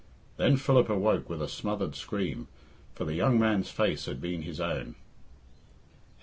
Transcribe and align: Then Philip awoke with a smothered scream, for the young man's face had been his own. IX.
Then 0.37 0.57
Philip 0.57 0.89
awoke 0.89 1.29
with 1.29 1.43
a 1.43 1.47
smothered 1.47 1.93
scream, 1.95 2.47
for 2.95 3.05
the 3.05 3.13
young 3.13 3.39
man's 3.39 3.69
face 3.69 4.07
had 4.07 4.19
been 4.19 4.41
his 4.41 4.59
own. 4.59 4.95
IX. 4.95 4.95